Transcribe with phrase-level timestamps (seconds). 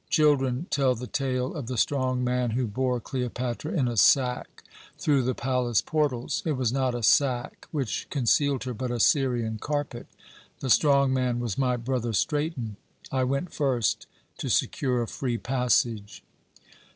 [0.09, 4.63] Children tell the tale of the strong man who bore Cleopatra in a sack
[4.97, 6.41] through the palace portals.
[6.43, 10.07] It was not a sack which concealed her, but a Syrian carpet.
[10.59, 12.77] The strong man was my brother Straton.
[13.11, 14.07] I went first,
[14.39, 16.23] to secure a free passage.